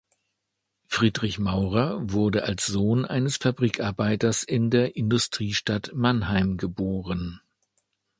[0.87, 7.39] Friedrich Maurer wurde als Sohn eines Fabrikarbeiters in der Industriestadt Mannheim geboren.